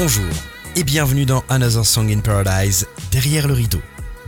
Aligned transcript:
Bonjour 0.00 0.30
et 0.76 0.84
bienvenue 0.84 1.26
dans 1.26 1.42
Another 1.48 1.84
Song 1.84 2.08
in 2.08 2.20
Paradise, 2.20 2.86
derrière 3.10 3.48
le 3.48 3.54
rideau. 3.54 3.80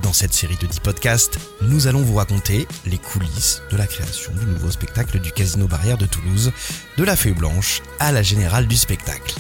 Dans 0.03 0.13
cette 0.13 0.33
série 0.33 0.57
de 0.61 0.67
10 0.67 0.81
podcasts, 0.81 1.39
nous 1.63 1.87
allons 1.87 2.03
vous 2.03 2.17
raconter 2.17 2.67
les 2.87 2.99
coulisses 2.99 3.63
de 3.71 3.77
la 3.77 3.87
création 3.87 4.33
du 4.33 4.47
nouveau 4.47 4.73
spectacle 4.73 5.21
du 5.21 5.31
Casino 5.31 5.69
Barrière 5.69 5.97
de 5.97 6.07
Toulouse, 6.07 6.51
de 6.97 7.05
la 7.05 7.15
feuille 7.15 7.35
blanche 7.35 7.83
à 8.01 8.11
la 8.11 8.25
générale 8.25 8.67
du 8.67 8.75
spectacle. 8.75 9.37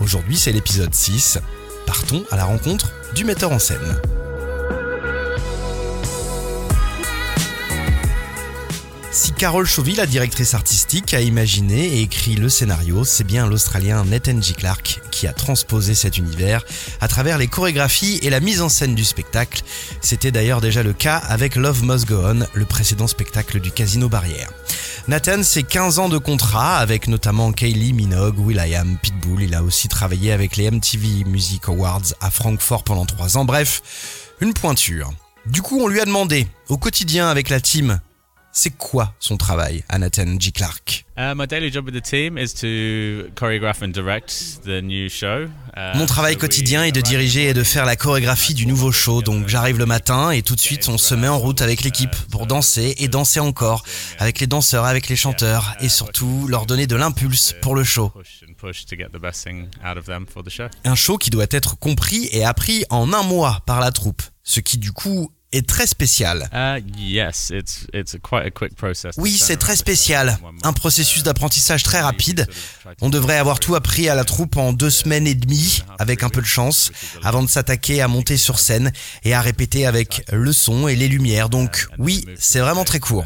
Aujourd'hui, 0.00 0.36
c'est 0.36 0.50
l'épisode 0.50 0.92
6. 0.92 1.38
Partons 1.86 2.24
à 2.32 2.36
la 2.36 2.46
rencontre 2.46 2.90
du 3.14 3.24
metteur 3.24 3.52
en 3.52 3.60
scène. 3.60 4.00
Si 9.22 9.32
Carole 9.32 9.66
Chauville, 9.66 9.98
la 9.98 10.06
directrice 10.06 10.54
artistique, 10.54 11.12
a 11.12 11.20
imaginé 11.20 11.84
et 11.84 12.00
écrit 12.00 12.36
le 12.36 12.48
scénario, 12.48 13.04
c'est 13.04 13.22
bien 13.22 13.46
l'Australien 13.46 14.02
Nathan 14.06 14.40
G. 14.40 14.54
Clark 14.54 15.02
qui 15.10 15.26
a 15.26 15.34
transposé 15.34 15.94
cet 15.94 16.16
univers 16.16 16.64
à 17.02 17.06
travers 17.06 17.36
les 17.36 17.46
chorégraphies 17.46 18.18
et 18.22 18.30
la 18.30 18.40
mise 18.40 18.62
en 18.62 18.70
scène 18.70 18.94
du 18.94 19.04
spectacle. 19.04 19.60
C'était 20.00 20.30
d'ailleurs 20.30 20.62
déjà 20.62 20.82
le 20.82 20.94
cas 20.94 21.18
avec 21.18 21.56
Love 21.56 21.84
Must 21.84 22.08
Go 22.08 22.22
On, 22.24 22.46
le 22.54 22.64
précédent 22.64 23.08
spectacle 23.08 23.60
du 23.60 23.70
Casino 23.70 24.08
Barrière. 24.08 24.48
Nathan, 25.06 25.42
c'est 25.42 25.64
15 25.64 25.98
ans 25.98 26.08
de 26.08 26.16
contrat 26.16 26.78
avec 26.78 27.06
notamment 27.06 27.52
Kaylee 27.52 27.92
Minogue, 27.92 28.38
Will.i.am, 28.38 28.96
Pitbull. 29.02 29.42
Il 29.42 29.54
a 29.54 29.62
aussi 29.62 29.88
travaillé 29.88 30.32
avec 30.32 30.56
les 30.56 30.70
MTV 30.70 31.24
Music 31.26 31.68
Awards 31.68 32.14
à 32.22 32.30
Francfort 32.30 32.84
pendant 32.84 33.04
3 33.04 33.36
ans. 33.36 33.44
Bref, 33.44 33.82
une 34.40 34.54
pointure. 34.54 35.12
Du 35.44 35.60
coup, 35.60 35.78
on 35.78 35.88
lui 35.88 36.00
a 36.00 36.06
demandé, 36.06 36.46
au 36.70 36.78
quotidien 36.78 37.28
avec 37.28 37.50
la 37.50 37.60
team, 37.60 38.00
c'est 38.52 38.76
quoi 38.76 39.14
son 39.20 39.36
travail 39.36 39.84
à 39.88 39.98
Nathan 39.98 40.38
G. 40.38 40.50
Clark? 40.50 41.04
Uh. 41.16 41.34
Uh, 45.76 45.96
Mon 45.96 46.06
travail 46.06 46.36
quotidien 46.36 46.84
est 46.84 46.92
de 46.92 47.00
diriger 47.00 47.48
et 47.48 47.54
de 47.54 47.62
faire 47.62 47.84
la 47.84 47.96
chorégraphie 47.96 48.54
du 48.54 48.66
nouveau 48.66 48.90
show. 48.90 49.22
Donc 49.22 49.48
j'arrive 49.48 49.78
le 49.78 49.86
matin 49.86 50.30
et 50.30 50.42
tout 50.42 50.54
de 50.54 50.60
suite 50.60 50.88
on 50.88 50.98
se 50.98 51.14
met 51.14 51.28
en 51.28 51.38
route 51.38 51.62
avec 51.62 51.82
l'équipe 51.82 52.14
pour 52.30 52.46
danser 52.46 52.94
et 52.98 53.08
danser 53.08 53.40
encore 53.40 53.84
avec 54.18 54.40
les 54.40 54.46
danseurs, 54.46 54.84
avec 54.84 55.08
les 55.08 55.16
chanteurs 55.16 55.76
et 55.80 55.88
surtout 55.88 56.46
leur 56.48 56.66
donner 56.66 56.86
de 56.86 56.96
l'impulse 56.96 57.54
pour 57.60 57.74
le 57.74 57.84
show. 57.84 58.12
Un 60.84 60.94
show 60.94 61.18
qui 61.18 61.30
doit 61.30 61.46
être 61.50 61.78
compris 61.78 62.28
et 62.32 62.44
appris 62.44 62.84
en 62.90 63.12
un 63.12 63.22
mois 63.22 63.60
par 63.66 63.80
la 63.80 63.92
troupe. 63.92 64.22
Ce 64.42 64.60
qui 64.60 64.78
du 64.78 64.92
coup 64.92 65.30
est 65.52 65.66
très 65.66 65.86
spécial. 65.86 66.48
Uh, 66.52 66.80
Oui, 69.16 69.36
c'est 69.38 69.56
très 69.56 69.72
show 69.72 69.78
spécial. 69.80 70.38
Un 70.62 70.72
processus 70.72 71.22
d'apprentissage 71.22 71.82
très 71.82 71.98
Uh, 72.00 72.04
rapide. 72.04 72.46
On 73.00 73.08
devrait 73.10 73.38
avoir 73.38 73.60
tout 73.60 73.74
appris 73.74 74.08
à 74.08 74.14
la 74.14 74.24
troupe 74.24 74.56
en 74.56 74.72
deux 74.72 74.90
semaines 74.90 75.26
et 75.26 75.34
demie, 75.34 75.82
avec 75.98 76.22
un 76.22 76.28
peu 76.28 76.40
de 76.40 76.46
chance, 76.46 76.92
avant 77.24 77.42
de 77.42 77.48
s'attaquer 77.48 78.00
à 78.00 78.08
monter 78.08 78.36
sur 78.36 78.58
scène 78.58 78.92
et 79.24 79.34
à 79.34 79.40
répéter 79.40 79.86
avec 79.86 80.24
le 80.32 80.52
son 80.52 80.88
et 80.88 80.96
les 80.96 81.08
lumières. 81.08 81.48
Donc 81.48 81.86
and 81.90 81.94
then 81.96 82.04
oui, 82.04 82.24
c'est 82.38 82.60
vraiment 82.60 82.84
très 82.84 83.00
court. 83.00 83.24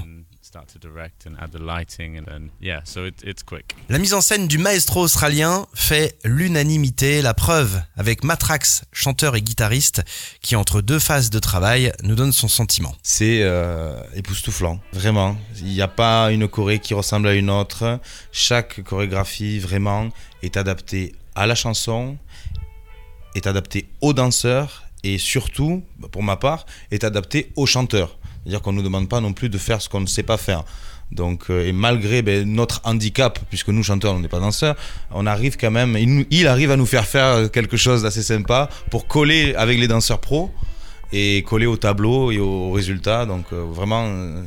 And 0.57 0.61
Start 0.61 0.73
to 0.73 0.79
direct 0.79 1.27
and 1.27 1.35
add 1.41 1.51
the 1.51 1.59
lighting 1.59 2.17
and 2.17 2.27
then 2.27 2.51
yeah, 2.61 2.81
so 2.85 3.05
it, 3.07 3.23
it's 3.25 3.43
quick. 3.43 3.75
La 3.89 3.99
mise 3.99 4.15
en 4.15 4.21
scène 4.21 4.47
du 4.47 4.59
maestro 4.59 5.03
australien 5.03 5.67
fait 5.75 6.17
l'unanimité, 6.25 7.23
la 7.23 7.35
preuve 7.35 7.83
avec 7.97 8.23
Matrax, 8.23 8.85
chanteur 8.93 9.35
et 9.35 9.43
guitariste, 9.43 10.05
qui 10.43 10.55
entre 10.55 10.81
deux 10.81 11.01
phases 11.01 11.31
de 11.31 11.41
travail 11.41 11.93
nous 12.05 12.15
donne 12.15 12.33
son 12.33 12.47
sentiment. 12.47 12.95
C'est 13.03 13.43
euh, 13.43 14.01
époustouflant, 14.15 14.79
vraiment. 14.93 15.37
Il 15.59 15.67
n'y 15.67 15.83
a 15.83 15.89
pas 15.89 16.31
une 16.31 16.47
choré 16.47 16.79
qui 16.79 16.95
ressemble 16.95 17.27
à 17.29 17.35
une 17.35 17.51
autre. 17.51 17.99
Chaque 18.31 18.83
chorégraphie, 18.85 19.59
vraiment, 19.59 20.11
est 20.43 20.57
adaptée 20.57 21.17
à 21.35 21.47
la 21.47 21.57
chanson, 21.57 22.17
est 23.35 23.49
adaptée 23.49 23.89
aux 24.01 24.13
danseurs 24.13 24.85
et 25.03 25.19
surtout, 25.19 25.83
pour 26.13 26.23
ma 26.23 26.37
part, 26.37 26.65
est 26.93 27.03
adaptée 27.03 27.51
aux 27.57 27.67
chanteurs. 27.67 28.17
C'est-à-dire 28.45 28.63
qu'on 28.63 28.73
ne 28.73 28.79
nous 28.79 28.83
demande 28.83 29.09
pas 29.09 29.21
non 29.21 29.33
plus 29.33 29.49
de 29.49 29.59
faire 29.59 29.81
ce 29.81 29.89
qu'on 29.89 30.01
ne 30.01 30.07
sait 30.07 30.23
pas 30.23 30.37
faire. 30.37 30.65
Donc, 31.13 31.51
euh, 31.51 31.67
et 31.67 31.73
malgré 31.73 32.23
ben, 32.23 32.51
notre 32.51 32.81
handicap, 32.85 33.39
puisque 33.49 33.69
nous 33.69 33.83
chanteurs, 33.83 34.15
on 34.15 34.21
n'est 34.21 34.29
pas 34.29 34.41
danseurs, 34.41 34.77
on 35.11 35.27
arrive 35.27 35.57
quand 35.57 35.71
même, 35.71 35.97
il, 36.31 36.47
arrive 36.47 36.71
à 36.71 36.77
nous 36.77 36.87
faire 36.87 37.07
faire 37.07 37.51
quelque 37.51 37.77
chose 37.77 38.03
d'assez 38.03 38.23
sympa 38.23 38.69
pour 38.91 39.07
coller 39.07 39.55
avec 39.55 39.79
les 39.79 39.89
danseurs 39.89 40.21
pros 40.21 40.51
et 41.13 41.45
coller 41.45 41.67
au 41.67 41.77
tableau 41.77 42.33
et 42.33 42.39
au 42.39 42.73
résultat. 42.73 43.27
Donc 43.27 43.47
euh, 43.53 43.65
vraiment, 43.65 44.07
euh, 44.07 44.43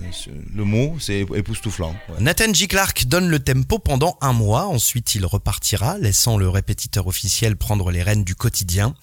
le 0.54 0.64
mot, 0.64 0.98
c'est 1.00 1.22
époustouflant. 1.22 1.96
Nathan 2.20 2.54
G. 2.54 2.68
Clark 2.68 3.06
donne 3.06 3.30
le 3.30 3.40
tempo 3.40 3.80
pendant 3.80 4.18
un 4.22 4.34
mois, 4.34 4.66
ensuite 4.66 5.16
il 5.16 5.26
repartira, 5.26 5.98
laissant 5.98 6.38
le 6.38 6.50
répétiteur 6.50 7.08
officiel 7.08 7.56
prendre 7.56 7.92
les 7.92 8.04
rênes 8.04 8.24
du 8.24 8.36
quotidien. 8.36 8.94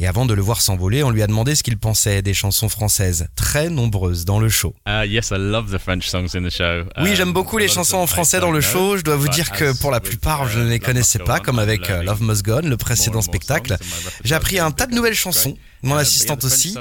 Et 0.00 0.06
avant 0.06 0.26
de 0.26 0.34
le 0.34 0.40
voir 0.40 0.60
s'envoler, 0.60 1.02
on 1.02 1.10
lui 1.10 1.22
a 1.22 1.26
demandé 1.26 1.56
ce 1.56 1.64
qu'il 1.64 1.76
pensait 1.76 2.22
des 2.22 2.34
chansons 2.34 2.68
françaises, 2.68 3.26
très 3.34 3.68
nombreuses 3.68 4.24
dans 4.24 4.38
le 4.38 4.48
show. 4.48 4.72
Uh, 4.86 5.04
yes, 5.04 5.30
I 5.32 5.38
love 5.38 5.72
the 5.72 5.78
French 5.78 6.08
songs 6.08 6.36
in 6.36 6.44
the 6.44 6.50
show. 6.50 6.84
Oui, 7.02 7.16
j'aime 7.16 7.32
beaucoup 7.32 7.58
les 7.58 7.66
chansons 7.66 7.96
en 7.96 8.06
I 8.06 8.06
français 8.06 8.38
dans 8.38 8.52
le 8.52 8.60
show. 8.60 8.96
Je 8.96 9.02
dois 9.02 9.16
vous 9.16 9.28
dire 9.28 9.50
que 9.50 9.76
pour 9.80 9.90
la 9.90 9.98
plupart, 9.98 10.48
je 10.48 10.60
uh, 10.60 10.62
ne 10.62 10.68
les 10.68 10.78
Love 10.78 10.78
connaissais 10.78 11.18
pas, 11.18 11.40
comme 11.40 11.58
avec 11.58 11.90
euh, 11.90 12.04
Love 12.04 12.22
Must 12.22 12.44
Go 12.44 12.60
On, 12.62 12.68
le 12.68 12.76
précédent 12.76 13.22
spectacle. 13.22 13.76
J'ai 14.22 14.36
appris 14.36 14.60
un 14.60 14.70
tas 14.70 14.86
de 14.86 14.94
nouvelles 14.94 15.14
chansons. 15.14 15.56
Mon 15.82 15.96
assistante 15.96 16.44
aussi. 16.44 16.76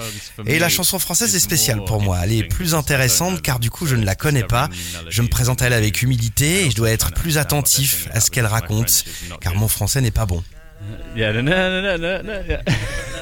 Et 0.46 0.58
me 0.58 0.60
la 0.60 0.70
chanson 0.70 1.00
française 1.00 1.34
is 1.34 1.38
est 1.38 1.40
spéciale 1.40 1.84
pour 1.86 2.02
moi. 2.02 2.20
Elle 2.24 2.34
est 2.34 2.44
plus 2.44 2.74
intéressante 2.74 3.42
car 3.42 3.60
du 3.60 3.70
coup 3.70 3.86
je 3.86 3.96
ne 3.96 4.06
la 4.06 4.16
connais 4.16 4.44
pas. 4.44 4.70
Je 5.10 5.22
me 5.22 5.28
présente 5.28 5.62
à 5.62 5.68
elle 5.68 5.74
avec 5.74 6.02
humilité 6.02 6.66
et 6.66 6.72
je 6.72 6.76
dois 6.76 6.92
être 6.92 7.12
plus 7.14 7.38
attentif 7.38 8.08
à 8.14 8.20
ce 8.20 8.32
qu'elle 8.32 8.48
raconte 8.48 9.06
car 9.40 9.56
mon 9.56 9.68
français 9.68 10.02
n'est 10.02 10.12
pas 10.12 10.26
bon. 10.26 10.44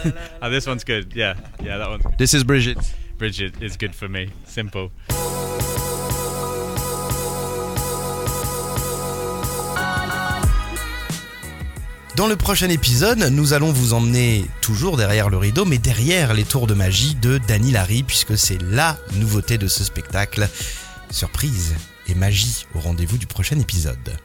Oh, 0.42 0.50
this 0.50 0.68
one's 0.68 0.84
good. 0.84 1.14
Yeah, 1.16 1.36
yeah, 1.64 1.78
that 1.78 1.90
one's 1.90 2.04
good. 2.04 2.18
This 2.18 2.34
is 2.34 2.44
Bridget. 2.44 2.78
Bridget 3.18 3.62
is 3.62 3.78
good 3.78 3.96
for 3.96 4.08
me. 4.08 4.30
Simple. 4.46 4.92
Dans 12.16 12.28
le 12.28 12.38
prochain 12.38 12.70
épisode, 12.70 13.20
nous 13.32 13.52
allons 13.52 13.74
vous 13.74 13.94
emmener 13.94 14.46
toujours 14.62 14.96
derrière 14.96 15.30
le 15.30 15.38
rideau, 15.38 15.66
mais 15.66 15.78
derrière 15.78 16.34
les 16.34 16.46
tours 16.46 16.66
de 16.66 16.74
magie 16.74 17.16
de 17.16 17.40
Danny 17.40 17.72
Larry, 17.72 18.04
puisque 18.04 18.38
c'est 18.38 18.62
la 18.62 18.98
nouveauté 19.16 19.58
de 19.58 19.68
ce 19.68 19.84
spectacle. 19.84 20.48
Surprise 21.10 21.76
et 22.08 22.16
magie 22.16 22.66
au 22.74 22.80
rendez-vous 22.80 23.18
du 23.18 23.28
prochain 23.28 23.60
épisode. 23.60 24.18